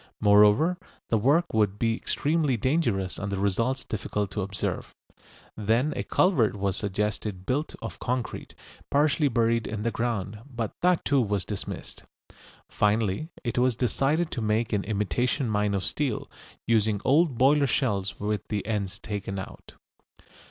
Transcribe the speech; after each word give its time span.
Moreover, 0.19 0.79
the 1.11 1.17
work 1.19 1.53
would 1.53 1.77
be 1.77 1.95
extremely 1.95 2.57
dangerous 2.57 3.19
and 3.19 3.31
the 3.31 3.37
results 3.37 3.83
difficult 3.85 4.31
to 4.31 4.41
observe. 4.41 4.95
Then 5.55 5.93
a 5.95 6.01
culvert 6.01 6.55
was 6.55 6.75
suggested 6.75 7.45
built 7.45 7.75
of 7.83 7.99
concrete, 7.99 8.55
partly 8.89 9.27
buried 9.27 9.67
in 9.67 9.83
the 9.83 9.91
ground, 9.91 10.39
but 10.49 10.71
that 10.81 11.05
too 11.05 11.21
was 11.21 11.45
dismissed. 11.45 12.01
Finally 12.67 13.29
it 13.43 13.59
was 13.59 13.75
decided 13.75 14.31
to 14.31 14.41
make 14.41 14.73
an 14.73 14.85
imitation 14.85 15.47
mine 15.47 15.75
of 15.75 15.85
steel, 15.85 16.31
using 16.65 16.99
old 17.05 17.37
boiler 17.37 17.67
shells 17.67 18.19
with 18.19 18.47
the 18.47 18.65
ends 18.65 18.97
taken 18.97 19.37
out. 19.37 19.73